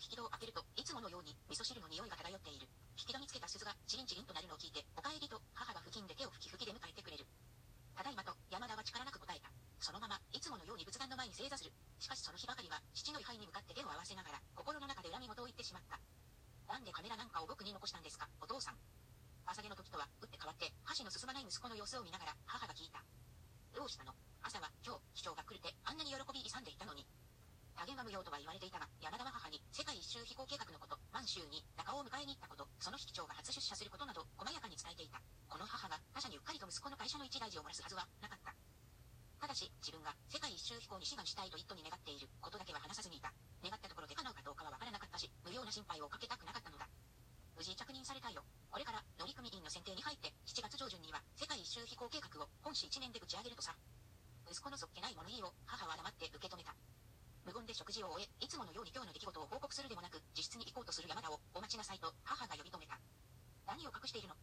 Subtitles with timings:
[0.00, 2.64] の引き戸を開けると、いつものように味噌汁の匂いが漂っている。
[2.96, 7.28] 引き戸につけた鈴がチリンチリンとなるのを聞いて、お帰りと母が付近で手を吹き吹きで迎えてくれる。
[7.92, 9.52] ただいまと山田は力なく答えた。
[9.76, 11.72] そのまま、いつものように仏壇の前に正座する。
[12.00, 16.00] しかしその日ばかりは、父の位牌に向かって手を合わせながら、心の中で恨み事を言ってしまった。
[16.64, 18.80] なんでカメラなんかを僕に残したんですか、お父さん。
[19.44, 23.04] 朝毛の時とは、打って変わって、箸の進まない息子の様子を見ながら、母が聞いた。
[23.76, 24.16] どうしたの？
[24.40, 27.04] 朝は、今日、市長が来るって、あんなに喜び勇んでいたのに。
[28.10, 35.22] 加減は無用とは言われていたが、山田は母に、世界一周飛行計画のこと、満州に、中尾を迎えに行ったこと、その引長が初出社することなど、細やかに伝えていた。
[35.46, 38.50] この母が、他社にうっかりと息子の会社の一大事を漏らすはずは、なかった。
[39.38, 43.30] ただし、自分が、世界一周飛行に志願したいと一途に願っている、ことだけは話さずにいた。
[43.62, 46.90] 願ったところで叶うかどうかはわからなかったし、無用な心配をかけたくなかったのだ。
[47.54, 48.42] 無事着任されたよ。
[48.70, 53.76] これから、乗組員の選定に入って、7月上旬には、世界一周飛行計画を、本市1年で打ち上げるとさ。
[54.50, 56.59] 息子のそっけない物言いを、母は黙って受け止め。
[57.80, 63.00] 食事を終え、いつものように今日の出来事を報告するでもなく、自室に行こうとする山田を、お待ちなさいと、母が呼び止めた。
[63.64, 64.36] 何を隠しているの？